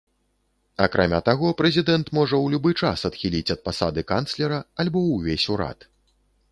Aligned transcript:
Акрамя 0.85 1.19
таго, 1.27 1.51
прэзідэнт 1.59 2.07
можа 2.19 2.35
ў 2.43 2.55
любы 2.55 2.79
час 2.81 2.99
адхіліць 3.11 3.53
ад 3.59 3.65
пасады 3.69 4.01
канцлера 4.15 4.57
альбо 4.85 4.99
ўвесь 5.15 5.49
урад. 5.57 5.79